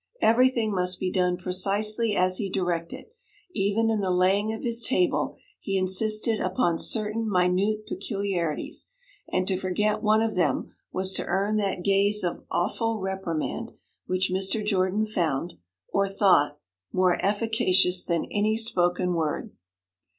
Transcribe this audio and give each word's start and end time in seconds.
Everything 0.19 0.73
must 0.73 0.99
be 0.99 1.11
done 1.11 1.37
precisely 1.37 2.15
as 2.15 2.37
he 2.37 2.49
directed; 2.49 3.05
even 3.53 3.91
in 3.91 3.99
the 3.99 4.09
laying 4.09 4.51
of 4.51 4.63
his 4.63 4.81
table 4.81 5.37
he 5.59 5.77
insisted 5.77 6.39
upon 6.39 6.79
certain 6.79 7.29
minute 7.29 7.85
peculiarities, 7.85 8.93
and 9.31 9.47
to 9.47 9.55
forget 9.55 10.01
one 10.01 10.23
of 10.23 10.33
them 10.33 10.73
was 10.91 11.13
to 11.13 11.25
earn 11.25 11.57
that 11.57 11.83
gaze 11.83 12.23
of 12.23 12.43
awful 12.49 12.99
reprimand 12.99 13.73
which 14.07 14.31
Mr. 14.31 14.65
Jordan 14.65 15.05
found 15.05 15.53
(or 15.89 16.07
thought) 16.09 16.57
more 16.91 17.23
efficacious 17.23 18.03
than 18.03 18.25
any 18.31 18.57
spoken 18.57 19.13
word. 19.13 19.55